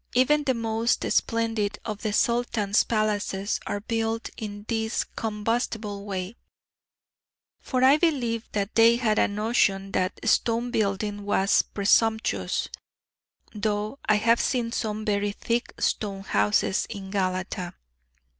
Even 0.15 0.45
the 0.45 0.55
most 0.55 1.05
splendid 1.11 1.77
of 1.85 2.01
the 2.01 2.11
Sultan's 2.11 2.83
palaces 2.83 3.59
are 3.67 3.81
built 3.81 4.31
in 4.35 4.65
this 4.67 5.03
combustible 5.03 6.05
way: 6.05 6.37
for 7.59 7.83
I 7.83 7.97
believe 7.97 8.49
that 8.53 8.73
they 8.73 8.95
had 8.95 9.19
a 9.19 9.27
notion 9.27 9.91
that 9.91 10.19
stone 10.27 10.71
building 10.71 11.21
was 11.23 11.61
presumptuous, 11.61 12.67
though 13.53 13.99
I 14.03 14.15
have 14.15 14.41
seen 14.41 14.71
some 14.71 15.05
very 15.05 15.33
thick 15.33 15.71
stone 15.79 16.23
houses 16.23 16.87
in 16.89 17.11
Galata. 17.11 17.75